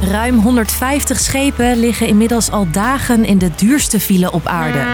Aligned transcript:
Ruim 0.00 0.38
150 0.38 1.20
schepen 1.20 1.78
liggen 1.80 2.06
inmiddels 2.06 2.50
al 2.50 2.66
dagen 2.70 3.24
in 3.24 3.38
de 3.38 3.50
duurste 3.56 4.00
file 4.00 4.32
op 4.32 4.46
aarde. 4.46 4.86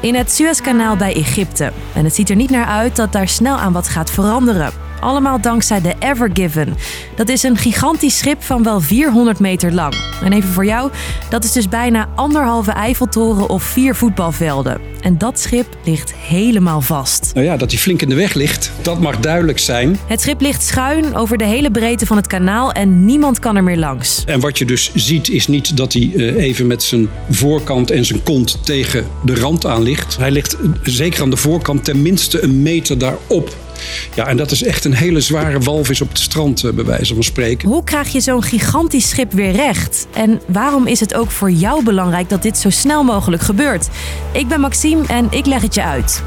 In 0.00 0.14
het 0.14 0.32
Suezkanaal 0.32 0.96
bij 0.96 1.14
Egypte. 1.14 1.72
En 1.94 2.04
het 2.04 2.14
ziet 2.14 2.30
er 2.30 2.36
niet 2.36 2.50
naar 2.50 2.66
uit 2.66 2.96
dat 2.96 3.12
daar 3.12 3.28
snel 3.28 3.56
aan 3.56 3.72
wat 3.72 3.88
gaat 3.88 4.10
veranderen. 4.10 4.87
Allemaal 5.00 5.40
dankzij 5.40 5.80
de 5.80 5.94
Ever 5.98 6.30
Given. 6.32 6.76
Dat 7.16 7.28
is 7.28 7.42
een 7.42 7.56
gigantisch 7.56 8.18
schip 8.18 8.42
van 8.42 8.62
wel 8.62 8.80
400 8.80 9.38
meter 9.38 9.72
lang. 9.72 9.94
En 10.22 10.32
even 10.32 10.48
voor 10.48 10.64
jou, 10.64 10.90
dat 11.30 11.44
is 11.44 11.52
dus 11.52 11.68
bijna 11.68 12.08
anderhalve 12.14 12.70
Eiffeltoren 12.70 13.48
of 13.48 13.62
vier 13.62 13.94
voetbalvelden. 13.94 14.80
En 15.00 15.18
dat 15.18 15.40
schip 15.40 15.66
ligt 15.84 16.14
helemaal 16.14 16.80
vast. 16.80 17.30
Nou 17.34 17.46
ja, 17.46 17.56
dat 17.56 17.70
hij 17.70 17.80
flink 17.80 18.02
in 18.02 18.08
de 18.08 18.14
weg 18.14 18.34
ligt, 18.34 18.72
dat 18.82 19.00
mag 19.00 19.18
duidelijk 19.18 19.58
zijn. 19.58 19.98
Het 20.06 20.20
schip 20.20 20.40
ligt 20.40 20.62
schuin 20.62 21.14
over 21.14 21.38
de 21.38 21.44
hele 21.44 21.70
breedte 21.70 22.06
van 22.06 22.16
het 22.16 22.26
kanaal 22.26 22.72
en 22.72 23.04
niemand 23.04 23.38
kan 23.38 23.56
er 23.56 23.62
meer 23.62 23.78
langs. 23.78 24.22
En 24.26 24.40
wat 24.40 24.58
je 24.58 24.64
dus 24.64 24.90
ziet 24.94 25.28
is 25.28 25.46
niet 25.46 25.76
dat 25.76 25.92
hij 25.92 26.10
eh, 26.16 26.36
even 26.36 26.66
met 26.66 26.82
zijn 26.82 27.08
voorkant 27.30 27.90
en 27.90 28.04
zijn 28.04 28.22
kont 28.22 28.64
tegen 28.64 29.06
de 29.24 29.34
rand 29.34 29.66
aan 29.66 29.82
ligt. 29.82 30.16
Hij 30.16 30.30
ligt 30.30 30.54
eh, 30.54 30.60
zeker 30.82 31.22
aan 31.22 31.30
de 31.30 31.36
voorkant 31.36 31.84
tenminste 31.84 32.42
een 32.42 32.62
meter 32.62 32.98
daarop. 32.98 33.56
Ja, 34.14 34.26
en 34.26 34.36
dat 34.36 34.50
is 34.50 34.62
echt 34.62 34.84
een 34.84 34.94
hele 34.94 35.20
zware 35.20 35.58
walvis 35.58 36.00
op 36.00 36.08
het 36.08 36.18
strand, 36.18 36.64
eh, 36.64 36.72
bij 36.72 36.84
wijze 36.84 37.14
van 37.14 37.22
spreken. 37.22 37.68
Hoe 37.68 37.84
krijg 37.84 38.12
je 38.12 38.20
zo'n 38.20 38.42
gigantisch 38.42 39.08
schip 39.08 39.32
weer 39.32 39.52
recht? 39.52 40.06
En 40.14 40.40
waarom 40.46 40.86
is 40.86 41.00
het 41.00 41.14
ook 41.14 41.30
voor 41.30 41.50
jou 41.50 41.84
belangrijk 41.84 42.28
dat 42.28 42.42
dit 42.42 42.58
zo 42.58 42.70
snel 42.70 43.04
mogelijk 43.04 43.42
gebeurt? 43.42 43.88
Ik 44.32 44.48
ben 44.48 44.60
Maxime 44.60 45.06
en 45.06 45.26
ik 45.30 45.46
leg 45.46 45.62
het 45.62 45.74
je 45.74 45.82
uit. 45.82 46.22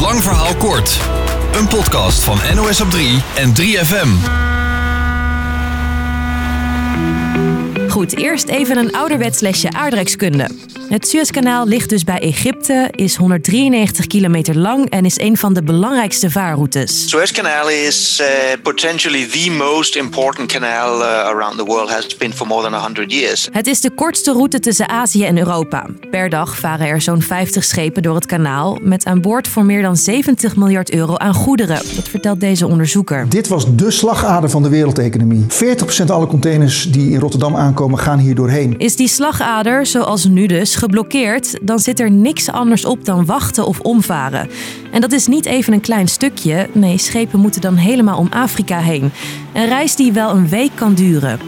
Lang 0.00 0.22
verhaal 0.22 0.54
kort. 0.54 0.98
Een 1.54 1.68
podcast 1.68 2.24
van 2.24 2.38
NOS 2.54 2.80
op 2.80 2.90
3 2.90 3.22
en 3.36 3.52
3FM. 3.54 4.08
Goed, 7.88 8.16
eerst 8.16 8.48
even 8.48 8.76
een 8.76 8.92
ouderwets 8.92 9.40
lesje 9.40 9.70
aardrijkskunde. 9.70 10.48
Het 10.92 11.08
Suezkanaal 11.08 11.66
ligt 11.66 11.88
dus 11.88 12.04
bij 12.04 12.18
Egypte, 12.18 12.88
is 12.90 13.16
193 13.16 14.06
kilometer 14.06 14.58
lang 14.58 14.90
en 14.90 15.04
is 15.04 15.20
een 15.20 15.36
van 15.36 15.54
de 15.54 15.62
belangrijkste 15.62 16.30
vaarroutes. 16.30 17.08
Suez 17.08 17.30
Canal 17.30 17.70
is 17.70 18.20
uh, 18.20 18.26
potentially 18.62 19.26
the 19.26 19.50
most 19.50 19.96
important 19.96 20.52
canal 20.52 21.00
uh, 21.00 21.06
around 21.06 21.58
the 21.58 21.64
world 21.64 21.90
has 21.90 22.16
been 22.16 22.32
for 22.32 22.46
more 22.46 22.62
than 22.62 22.72
100 22.72 23.12
years. 23.12 23.48
Het 23.52 23.66
is 23.66 23.80
de 23.80 23.90
kortste 23.90 24.32
route 24.32 24.58
tussen 24.60 24.88
Azië 24.88 25.24
en 25.24 25.38
Europa. 25.38 25.86
Per 26.10 26.28
dag 26.28 26.58
varen 26.58 26.86
er 26.86 27.00
zo'n 27.00 27.22
50 27.22 27.64
schepen 27.64 28.02
door 28.02 28.14
het 28.14 28.26
kanaal 28.26 28.78
met 28.82 29.04
aan 29.04 29.20
boord 29.20 29.48
voor 29.48 29.64
meer 29.64 29.82
dan 29.82 29.96
70 29.96 30.56
miljard 30.56 30.92
euro 30.92 31.16
aan 31.16 31.34
goederen. 31.34 31.80
Dat 31.94 32.08
vertelt 32.08 32.40
deze 32.40 32.66
onderzoeker. 32.66 33.28
Dit 33.28 33.48
was 33.48 33.76
de 33.76 33.90
slagader 33.90 34.50
van 34.50 34.62
de 34.62 34.68
wereldeconomie. 34.68 35.46
40% 36.02 36.06
alle 36.06 36.26
containers 36.26 36.90
die 36.90 37.10
in 37.10 37.18
Rotterdam 37.18 37.56
aankomen 37.56 37.98
gaan 37.98 38.18
hier 38.18 38.34
doorheen. 38.34 38.78
Is 38.78 38.96
die 38.96 39.08
slagader, 39.08 39.86
zoals 39.86 40.24
nu 40.24 40.46
dus, 40.46 40.80
geblokkeerd, 40.82 41.58
dan 41.62 41.78
zit 41.78 42.00
er 42.00 42.10
niks 42.10 42.50
anders 42.50 42.84
op 42.84 43.04
dan 43.04 43.24
wachten 43.24 43.66
of 43.66 43.80
omvaren. 43.80 44.48
En 44.92 45.00
dat 45.00 45.12
is 45.12 45.26
niet 45.26 45.46
even 45.46 45.72
een 45.72 45.80
klein 45.80 46.08
stukje. 46.08 46.68
Nee, 46.72 46.98
schepen 46.98 47.38
moeten 47.38 47.60
dan 47.60 47.76
helemaal 47.76 48.18
om 48.18 48.28
Afrika 48.30 48.78
heen. 48.78 49.12
Een 49.54 49.66
reis 49.66 49.96
die 49.96 50.12
wel 50.12 50.30
een 50.30 50.48
week 50.48 50.70
kan 50.74 50.94
duren. 50.94 51.38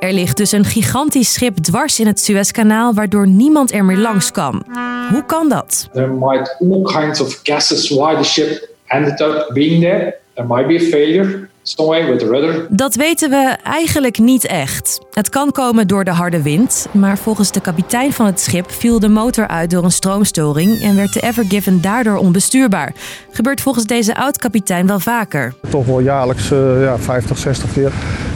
Er 0.00 0.12
ligt 0.12 0.36
dus 0.36 0.52
een 0.52 0.64
gigantisch 0.64 1.32
schip 1.32 1.56
dwars 1.56 2.00
in 2.00 2.06
het 2.06 2.20
Suezkanaal, 2.20 2.94
waardoor 2.94 3.28
niemand 3.28 3.72
er 3.72 3.84
meer 3.84 3.98
langs 3.98 4.30
kan. 4.30 4.64
Hoe 5.10 5.24
kan 5.26 5.48
dat? 5.48 5.88
There 5.92 6.12
might 6.12 6.56
all 6.60 6.82
kinds 6.82 7.20
of 7.20 7.40
guesses 7.42 7.90
why 7.90 8.16
the 8.16 8.24
ship 8.24 8.68
ended 8.86 9.20
up 9.20 9.50
being 9.52 9.82
there. 9.82 10.14
There 10.34 10.48
might 10.48 10.66
be 10.66 10.86
a 10.86 10.90
failure 10.90 11.50
with 11.64 12.18
the 12.18 12.28
rudder. 12.28 12.66
Dat 12.68 12.94
weten 12.94 13.30
we 13.30 13.56
eigenlijk 13.62 14.18
niet 14.18 14.46
echt. 14.46 15.00
Het 15.12 15.28
kan 15.28 15.52
komen 15.52 15.88
door 15.88 16.04
de 16.04 16.10
harde 16.10 16.42
wind, 16.42 16.86
maar 16.92 17.18
volgens 17.18 17.52
de 17.52 17.60
kapitein 17.60 18.12
van 18.12 18.26
het 18.26 18.40
schip 18.40 18.70
viel 18.70 19.00
de 19.00 19.08
motor 19.08 19.48
uit 19.48 19.70
door 19.70 19.84
een 19.84 19.92
stroomstoring 19.92 20.80
en 20.80 20.96
werd 20.96 21.12
de 21.12 21.20
Ever 21.20 21.44
Given 21.44 21.80
daardoor 21.80 22.16
onbestuurbaar. 22.16 22.94
Gebeurt 23.30 23.60
volgens 23.60 23.84
deze 23.84 24.16
oud-kapitein 24.16 24.86
wel 24.86 25.00
vaker. 25.00 25.54
Toch 25.70 25.86
wel 25.86 26.00
jaarlijks 26.00 26.50
eh, 26.50 26.82
ja, 26.82 26.98
50, 26.98 27.38
60 27.38 27.72
keer. 27.72 27.92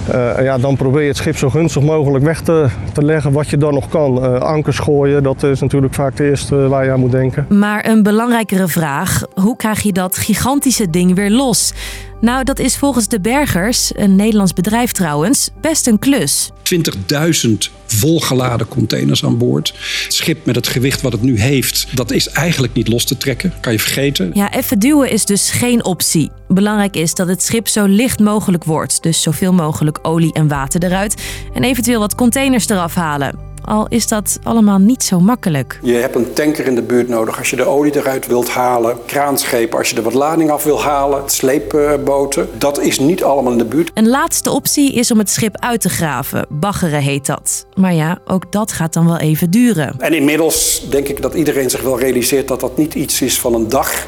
Eh, 0.08 0.38
en 0.38 0.44
ja, 0.44 0.58
dan 0.58 0.76
probeer 0.76 1.02
je 1.02 1.08
het 1.08 1.16
schip 1.16 1.36
zo 1.36 1.50
gunstig 1.50 1.82
mogelijk 1.82 2.24
weg 2.24 2.40
te, 2.40 2.66
te 2.92 3.04
leggen 3.04 3.32
wat 3.32 3.48
je 3.48 3.56
dan 3.56 3.74
nog 3.74 3.88
kan. 3.88 4.24
Eh, 4.24 4.40
ankers 4.40 4.78
gooien, 4.78 5.22
dat 5.22 5.42
is 5.42 5.60
natuurlijk 5.60 5.94
vaak 5.94 6.10
het 6.10 6.20
eerste 6.20 6.68
waar 6.68 6.84
je 6.84 6.90
aan 6.90 7.00
moet 7.00 7.12
denken. 7.12 7.46
Maar 7.48 7.88
een 7.88 8.02
belangrijkere 8.02 8.68
vraag: 8.68 9.22
hoe 9.34 9.56
krijg 9.56 9.80
je 9.80 9.92
dat 9.92 10.16
gigantische 10.16 10.90
ding 10.90 11.14
weer 11.14 11.30
los? 11.30 11.72
Nou, 12.20 12.44
dat 12.44 12.58
is 12.58 12.76
volgens 12.76 13.08
de 13.08 13.20
Bergers, 13.20 13.92
een 13.94 14.16
Nederlands 14.16 14.52
bedrijf 14.52 14.92
trouwens, 14.92 15.50
best 15.60 15.86
een 15.86 15.98
klus. 15.98 16.50
20.000 16.74 17.50
volgeladen 17.86 18.68
containers 18.68 19.24
aan 19.24 19.38
boord. 19.38 19.74
Het 20.04 20.14
schip 20.14 20.46
met 20.46 20.54
het 20.54 20.66
gewicht 20.66 21.00
wat 21.00 21.12
het 21.12 21.22
nu 21.22 21.40
heeft, 21.40 21.86
dat 21.94 22.10
is 22.10 22.28
eigenlijk 22.28 22.72
niet 22.72 22.88
los 22.88 23.04
te 23.04 23.16
trekken. 23.16 23.52
Kan 23.60 23.72
je 23.72 23.78
vergeten. 23.78 24.30
Ja, 24.34 24.52
even 24.52 24.78
duwen 24.78 25.10
is 25.10 25.24
dus 25.24 25.50
geen 25.50 25.84
optie. 25.84 26.30
Belangrijk 26.48 26.96
is 26.96 27.14
dat 27.14 27.28
het 27.28 27.42
schip 27.42 27.68
zo 27.68 27.84
licht 27.84 28.18
mogelijk 28.18 28.64
wordt. 28.64 29.02
Dus 29.02 29.22
zoveel 29.22 29.52
mogelijk 29.52 29.98
olie 30.02 30.32
en 30.32 30.48
water 30.48 30.84
eruit. 30.84 31.22
En 31.54 31.64
eventueel 31.64 32.00
wat 32.00 32.14
containers 32.14 32.68
eraf 32.68 32.94
halen. 32.94 33.45
Al 33.66 33.86
is 33.88 34.08
dat 34.08 34.38
allemaal 34.42 34.78
niet 34.78 35.02
zo 35.02 35.20
makkelijk. 35.20 35.78
Je 35.82 35.92
hebt 35.92 36.14
een 36.14 36.32
tanker 36.32 36.66
in 36.66 36.74
de 36.74 36.82
buurt 36.82 37.08
nodig 37.08 37.38
als 37.38 37.50
je 37.50 37.56
de 37.56 37.64
olie 37.64 37.96
eruit 37.96 38.26
wilt 38.26 38.48
halen. 38.48 38.96
Kraanschepen 39.06 39.78
als 39.78 39.90
je 39.90 39.96
er 39.96 40.02
wat 40.02 40.14
lading 40.14 40.50
af 40.50 40.64
wil 40.64 40.82
halen. 40.82 41.22
Sleepboten. 41.26 42.48
Dat 42.58 42.80
is 42.80 42.98
niet 42.98 43.22
allemaal 43.22 43.52
in 43.52 43.58
de 43.58 43.64
buurt. 43.64 43.90
Een 43.94 44.08
laatste 44.08 44.50
optie 44.50 44.92
is 44.92 45.10
om 45.10 45.18
het 45.18 45.30
schip 45.30 45.56
uit 45.60 45.80
te 45.80 45.88
graven. 45.88 46.46
Baggeren 46.48 47.00
heet 47.00 47.26
dat. 47.26 47.66
Maar 47.74 47.94
ja, 47.94 48.18
ook 48.26 48.52
dat 48.52 48.72
gaat 48.72 48.92
dan 48.92 49.06
wel 49.06 49.18
even 49.18 49.50
duren. 49.50 49.94
En 49.98 50.14
inmiddels 50.14 50.86
denk 50.90 51.08
ik 51.08 51.22
dat 51.22 51.34
iedereen 51.34 51.70
zich 51.70 51.82
wel 51.82 51.98
realiseert 51.98 52.48
dat 52.48 52.60
dat 52.60 52.76
niet 52.76 52.94
iets 52.94 53.20
is 53.20 53.40
van 53.40 53.54
een 53.54 53.68
dag. 53.68 54.06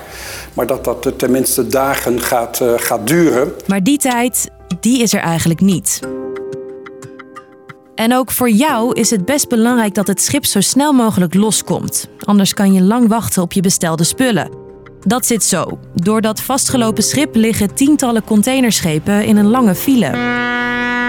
Maar 0.54 0.66
dat 0.66 0.84
dat 0.84 1.19
tenminste 1.19 1.66
dagen 1.66 2.20
gaat, 2.20 2.60
uh, 2.60 2.72
gaat 2.76 3.06
duren. 3.06 3.52
Maar 3.66 3.82
die 3.82 3.98
tijd, 3.98 4.50
die 4.80 5.02
is 5.02 5.12
er 5.12 5.20
eigenlijk 5.20 5.60
niet. 5.60 6.00
En 7.98 8.14
ook 8.14 8.31
voor 8.31 8.50
jou 8.50 8.92
is 8.92 9.10
het 9.10 9.25
best 9.25 9.48
belangrijk 9.48 9.94
dat 9.94 10.06
het 10.06 10.22
schip 10.22 10.44
zo 10.44 10.60
snel 10.60 10.92
mogelijk 10.92 11.34
loskomt. 11.34 12.09
Anders 12.25 12.54
kan 12.54 12.72
je 12.72 12.82
lang 12.82 13.09
wachten 13.09 13.42
op 13.42 13.53
je 13.53 13.60
bestelde 13.60 14.04
spullen. 14.04 14.50
Dat 15.00 15.26
zit 15.26 15.44
zo. 15.44 15.78
Door 15.94 16.20
dat 16.20 16.41
vastgelopen 16.41 17.03
schip 17.03 17.34
liggen 17.34 17.75
tientallen 17.75 18.25
containerschepen 18.25 19.25
in 19.25 19.37
een 19.37 19.48
lange 19.50 19.75
file. 19.75 20.10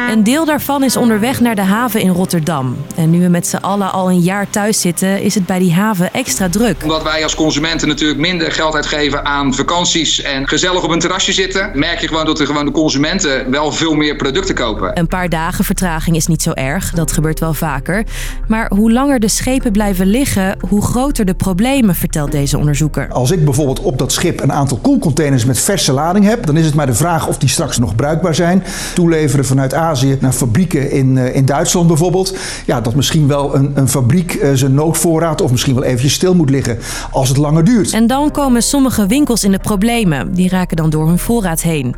Een 0.09 0.23
deel 0.23 0.45
daarvan 0.45 0.83
is 0.83 0.97
onderweg 0.97 1.39
naar 1.39 1.55
de 1.55 1.61
haven 1.61 2.01
in 2.01 2.09
Rotterdam. 2.09 2.77
En 2.95 3.09
nu 3.09 3.21
we 3.21 3.27
met 3.27 3.47
z'n 3.47 3.55
allen 3.55 3.91
al 3.91 4.09
een 4.09 4.19
jaar 4.19 4.49
thuis 4.49 4.81
zitten, 4.81 5.21
is 5.21 5.35
het 5.35 5.45
bij 5.45 5.59
die 5.59 5.73
haven 5.73 6.13
extra 6.13 6.49
druk. 6.49 6.83
Omdat 6.83 7.03
wij 7.03 7.23
als 7.23 7.35
consumenten 7.35 7.87
natuurlijk 7.87 8.19
minder 8.19 8.51
geld 8.51 8.75
uitgeven 8.75 9.25
aan 9.25 9.53
vakanties 9.53 10.21
en 10.21 10.47
gezellig 10.47 10.83
op 10.83 10.89
een 10.89 10.99
terrasje 10.99 11.33
zitten, 11.33 11.71
merk 11.73 11.99
je 11.99 12.07
gewoon 12.07 12.25
dat 12.25 12.39
er 12.39 12.45
gewoon 12.45 12.65
de 12.65 12.71
consumenten 12.71 13.51
wel 13.51 13.71
veel 13.71 13.93
meer 13.93 14.15
producten 14.15 14.55
kopen. 14.55 14.99
Een 14.99 15.07
paar 15.07 15.29
dagen 15.29 15.63
vertraging 15.63 16.15
is 16.15 16.27
niet 16.27 16.41
zo 16.41 16.51
erg, 16.51 16.91
dat 16.91 17.11
gebeurt 17.11 17.39
wel 17.39 17.53
vaker. 17.53 18.03
Maar 18.47 18.71
hoe 18.75 18.91
langer 18.91 19.19
de 19.19 19.27
schepen 19.27 19.71
blijven 19.71 20.07
liggen, 20.07 20.57
hoe 20.69 20.81
groter 20.81 21.25
de 21.25 21.35
problemen, 21.35 21.95
vertelt 21.95 22.31
deze 22.31 22.57
onderzoeker. 22.57 23.07
Als 23.11 23.31
ik 23.31 23.45
bijvoorbeeld 23.45 23.79
op 23.79 23.97
dat 23.97 24.11
schip 24.11 24.41
een 24.41 24.53
aantal 24.53 24.77
koelcontainers 24.77 25.45
met 25.45 25.59
verse 25.59 25.91
lading 25.91 26.25
heb, 26.25 26.45
dan 26.45 26.57
is 26.57 26.65
het 26.65 26.75
maar 26.75 26.85
de 26.85 26.93
vraag 26.93 27.27
of 27.27 27.37
die 27.37 27.49
straks 27.49 27.77
nog 27.77 27.95
bruikbaar 27.95 28.35
zijn. 28.35 28.63
Toeleveren 28.93 29.45
vanuit 29.45 29.73
Azië 29.73 29.97
naar 30.19 30.33
fabrieken 30.33 30.91
in, 30.91 31.15
uh, 31.15 31.35
in 31.35 31.45
Duitsland 31.45 31.87
bijvoorbeeld. 31.87 32.37
Ja, 32.65 32.81
dat 32.81 32.95
misschien 32.95 33.27
wel 33.27 33.55
een, 33.55 33.71
een 33.73 33.87
fabriek 33.89 34.33
uh, 34.33 34.49
zijn 34.53 34.73
noodvoorraad 34.73 35.41
of 35.41 35.51
misschien 35.51 35.73
wel 35.73 35.83
eventjes 35.83 36.13
stil 36.13 36.35
moet 36.35 36.49
liggen 36.49 36.77
als 37.11 37.29
het 37.29 37.37
langer 37.37 37.63
duurt. 37.63 37.93
En 37.93 38.07
dan 38.07 38.31
komen 38.31 38.63
sommige 38.63 39.05
winkels 39.05 39.43
in 39.43 39.51
de 39.51 39.59
problemen. 39.59 40.33
Die 40.33 40.49
raken 40.49 40.77
dan 40.77 40.89
door 40.89 41.07
hun 41.07 41.19
voorraad 41.19 41.61
heen. 41.61 41.95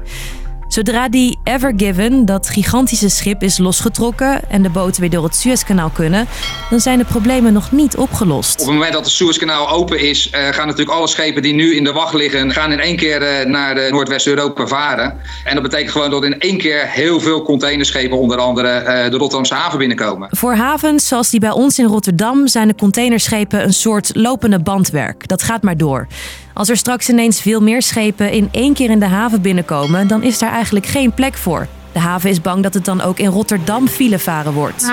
Zodra 0.71 1.09
die 1.09 1.39
Ever 1.43 1.73
Given, 1.77 2.25
dat 2.25 2.49
gigantische 2.49 3.09
schip, 3.09 3.43
is 3.43 3.57
losgetrokken 3.57 4.49
en 4.49 4.61
de 4.61 4.69
boten 4.69 5.01
weer 5.01 5.09
door 5.09 5.23
het 5.23 5.35
Suezkanaal 5.35 5.89
kunnen, 5.89 6.27
dan 6.69 6.79
zijn 6.79 6.97
de 6.97 7.05
problemen 7.05 7.53
nog 7.53 7.71
niet 7.71 7.97
opgelost. 7.97 8.51
Op 8.51 8.65
het 8.65 8.75
moment 8.75 8.93
dat 8.93 9.05
het 9.05 9.13
Suezkanaal 9.13 9.69
open 9.69 9.99
is, 9.99 10.27
uh, 10.27 10.47
gaan 10.47 10.67
natuurlijk 10.67 10.97
alle 10.97 11.07
schepen 11.07 11.41
die 11.41 11.53
nu 11.53 11.75
in 11.75 11.83
de 11.83 11.91
wacht 11.91 12.13
liggen, 12.13 12.51
gaan 12.51 12.71
in 12.71 12.79
één 12.79 12.95
keer 12.95 13.21
uh, 13.21 13.51
naar 13.51 13.91
Noordwest-Europa 13.91 14.67
varen. 14.67 15.17
En 15.43 15.53
dat 15.53 15.63
betekent 15.63 15.91
gewoon 15.91 16.09
dat 16.09 16.23
in 16.23 16.39
één 16.39 16.57
keer 16.57 16.87
heel 16.87 17.19
veel 17.19 17.41
containerschepen, 17.41 18.17
onder 18.17 18.37
andere 18.37 18.81
uh, 18.81 18.85
de 18.85 19.17
Rotterdamse 19.17 19.53
haven, 19.53 19.77
binnenkomen. 19.77 20.27
Voor 20.31 20.53
havens 20.53 21.07
zoals 21.07 21.29
die 21.29 21.39
bij 21.39 21.51
ons 21.51 21.79
in 21.79 21.85
Rotterdam 21.85 22.47
zijn 22.47 22.67
de 22.67 22.75
containerschepen 22.75 23.63
een 23.63 23.73
soort 23.73 24.15
lopende 24.15 24.59
bandwerk. 24.59 25.27
Dat 25.27 25.43
gaat 25.43 25.61
maar 25.61 25.77
door. 25.77 26.07
Als 26.53 26.69
er 26.69 26.77
straks 26.77 27.09
ineens 27.09 27.41
veel 27.41 27.61
meer 27.61 27.81
schepen 27.81 28.31
in 28.31 28.49
één 28.51 28.73
keer 28.73 28.89
in 28.89 28.99
de 28.99 29.05
haven 29.05 29.41
binnenkomen, 29.41 30.07
dan 30.07 30.23
is 30.23 30.39
daar 30.39 30.51
eigenlijk 30.51 30.85
geen 30.85 31.13
plek 31.13 31.33
voor. 31.33 31.67
De 31.91 31.99
haven 31.99 32.29
is 32.29 32.41
bang 32.41 32.63
dat 32.63 32.73
het 32.73 32.85
dan 32.85 33.01
ook 33.01 33.19
in 33.19 33.29
Rotterdam 33.29 33.87
filevaren 33.87 34.53
wordt. 34.53 34.91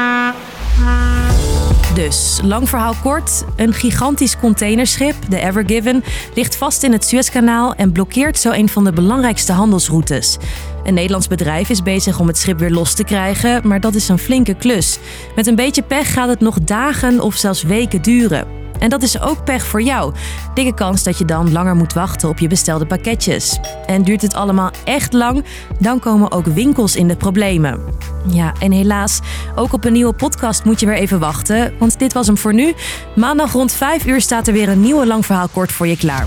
Dus, 1.94 2.40
lang 2.43 2.69
verhaal 2.69 2.94
kort, 3.02 3.44
een 3.56 3.72
gigantisch 3.72 4.38
containerschip, 4.38 5.14
de 5.28 5.40
Ever 5.40 5.62
Given, 5.66 6.05
ligt 6.34 6.56
vast 6.56 6.82
in 6.82 6.93
het 6.93 7.05
Suezkanaal 7.05 7.75
en 7.75 7.93
blokkeert 7.93 8.38
zo 8.38 8.50
een 8.50 8.69
van 8.69 8.84
de 8.84 8.93
belangrijkste 8.93 9.52
handelsroutes. 9.52 10.37
Een 10.84 10.94
Nederlands 10.94 11.28
bedrijf 11.28 11.69
is 11.69 11.82
bezig 11.82 12.20
om 12.20 12.26
het 12.26 12.38
schip 12.38 12.58
weer 12.58 12.70
los 12.70 12.94
te 12.94 13.05
krijgen, 13.05 13.69
maar 13.69 13.81
dat 13.81 13.94
is 13.94 14.08
een 14.08 14.19
flinke 14.19 14.55
klus. 14.55 14.99
Met 15.37 15.46
een 15.46 15.55
beetje 15.55 15.82
pech 15.82 16.12
gaat 16.12 16.28
het 16.28 16.40
nog 16.40 16.58
dagen 16.60 17.20
of 17.20 17.34
zelfs 17.34 17.62
weken 17.62 18.02
duren. 18.02 18.46
En 18.78 18.90
dat 18.90 19.02
is 19.02 19.20
ook 19.20 19.44
pech 19.44 19.66
voor 19.66 19.82
jou. 19.82 20.14
Dikke 20.54 20.75
kans 20.75 21.02
dat 21.02 21.19
je 21.19 21.25
dan 21.25 21.52
langer 21.52 21.75
moet 21.75 21.92
wachten 21.92 22.28
op 22.28 22.38
je 22.38 22.48
bestelde 22.48 22.86
pakketjes. 22.86 23.58
En 23.86 24.02
duurt 24.02 24.22
het 24.22 24.34
allemaal 24.34 24.70
echt 24.84 25.12
lang, 25.12 25.44
dan 25.78 25.98
komen 25.98 26.32
ook 26.32 26.46
winkels 26.46 26.96
in 26.96 27.08
de 27.08 27.16
problemen. 27.16 27.80
Ja, 28.26 28.52
en 28.60 28.72
helaas, 28.72 29.20
ook 29.54 29.72
op 29.72 29.84
een 29.84 29.92
nieuwe 29.92 30.12
podcast 30.12 30.64
moet 30.64 30.80
je 30.80 30.86
weer 30.86 30.96
even 30.96 31.19
wachten, 31.19 31.75
want 31.78 31.98
dit 31.98 32.12
was 32.12 32.26
hem 32.26 32.38
voor 32.38 32.54
nu. 32.54 32.75
Maandag 33.14 33.52
rond 33.52 33.72
5 33.72 34.06
uur 34.06 34.20
staat 34.20 34.46
er 34.46 34.52
weer 34.52 34.69
een 34.69 34.81
nieuwe 34.81 35.06
lang 35.06 35.26
verhaal 35.26 35.48
kort 35.48 35.72
voor 35.72 35.86
je 35.86 35.96
klaar. 35.96 36.26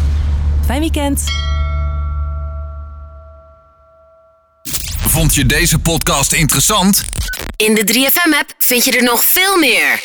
Fijn 0.65 0.80
weekend! 0.80 1.61
Vond 5.12 5.36
je 5.36 5.46
deze 5.46 5.80
podcast 5.80 6.34
interessant? 6.34 7.06
In 7.56 7.75
de 7.75 7.84
3FM-app 7.94 8.54
vind 8.58 8.86
je 8.86 8.92
er 8.92 9.04
nog 9.04 9.24
veel 9.24 9.58
meer. 9.60 10.04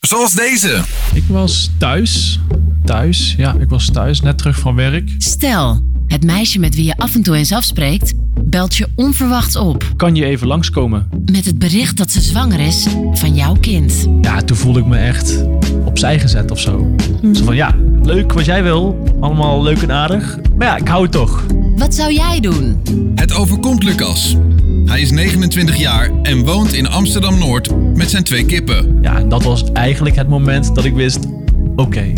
Zoals 0.00 0.32
deze. 0.32 0.84
Ik 1.14 1.24
was 1.28 1.70
thuis. 1.78 2.40
Thuis, 2.84 3.34
ja, 3.36 3.56
ik 3.60 3.68
was 3.68 3.90
thuis, 3.92 4.20
net 4.20 4.38
terug 4.38 4.58
van 4.58 4.74
werk. 4.74 5.10
Stel, 5.18 5.82
het 6.06 6.24
meisje 6.24 6.58
met 6.58 6.74
wie 6.74 6.84
je 6.84 6.96
af 6.96 7.14
en 7.14 7.22
toe 7.22 7.36
eens 7.36 7.52
afspreekt, 7.52 8.12
belt 8.50 8.76
je 8.76 8.88
onverwachts 8.94 9.56
op. 9.56 9.92
Kan 9.96 10.14
je 10.14 10.24
even 10.24 10.46
langskomen? 10.46 11.08
Met 11.32 11.44
het 11.44 11.58
bericht 11.58 11.96
dat 11.96 12.10
ze 12.10 12.20
zwanger 12.20 12.60
is 12.60 12.86
van 13.12 13.34
jouw 13.34 13.56
kind. 13.60 14.06
Ja, 14.22 14.40
toen 14.40 14.56
voelde 14.56 14.78
ik 14.78 14.86
me 14.86 14.96
echt 14.96 15.44
opzij 15.84 16.20
gezet 16.20 16.50
of 16.50 16.60
zo. 16.60 16.94
Zo 17.32 17.44
van, 17.44 17.56
ja, 17.56 17.74
leuk 18.02 18.32
wat 18.32 18.44
jij 18.44 18.62
wil. 18.62 19.04
Allemaal 19.20 19.62
leuk 19.62 19.82
en 19.82 19.92
aardig. 19.92 20.38
Maar 20.56 20.66
ja, 20.66 20.76
ik 20.76 20.88
hou 20.88 21.02
het 21.02 21.12
toch. 21.12 21.44
Wat 21.76 21.94
zou 21.94 22.12
jij 22.12 22.40
doen? 22.40 22.82
Het 23.14 23.32
overkomt 23.32 23.82
Lucas. 23.82 24.36
Hij 24.84 25.00
is 25.00 25.10
29 25.10 25.76
jaar 25.76 26.10
en 26.22 26.44
woont 26.44 26.72
in 26.72 26.88
Amsterdam-Noord 26.88 27.96
met 27.96 28.10
zijn 28.10 28.24
twee 28.24 28.44
kippen. 28.44 28.98
Ja, 29.02 29.18
en 29.18 29.28
dat 29.28 29.42
was 29.42 29.72
eigenlijk 29.72 30.16
het 30.16 30.28
moment 30.28 30.74
dat 30.74 30.84
ik 30.84 30.94
wist, 30.94 31.18
oké, 31.76 32.12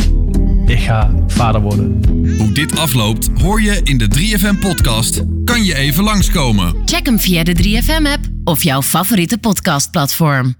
ik 0.71 0.81
ga 0.81 1.11
vader 1.27 1.61
worden. 1.61 2.03
Hoe 2.39 2.53
dit 2.53 2.79
afloopt 2.79 3.29
hoor 3.41 3.63
je 3.63 3.81
in 3.83 3.99
de 3.99 4.09
3FM-podcast 4.19 5.21
Kan 5.45 5.65
je 5.65 5.75
even 5.75 6.05
langskomen? 6.05 6.75
Check 6.85 7.07
hem 7.07 7.21
via 7.21 7.43
de 7.43 7.57
3FM-app 7.57 8.25
of 8.45 8.63
jouw 8.63 8.83
favoriete 8.83 9.39
podcastplatform. 9.39 10.55